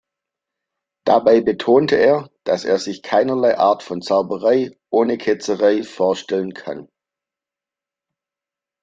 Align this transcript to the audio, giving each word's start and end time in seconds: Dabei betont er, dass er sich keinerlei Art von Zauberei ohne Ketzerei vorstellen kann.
Dabei 1.05 1.41
betont 1.41 1.91
er, 1.91 2.31
dass 2.43 2.65
er 2.65 2.79
sich 2.79 3.03
keinerlei 3.03 3.59
Art 3.59 3.83
von 3.83 4.01
Zauberei 4.01 4.71
ohne 4.89 5.19
Ketzerei 5.19 5.83
vorstellen 5.83 6.55
kann. 6.55 6.89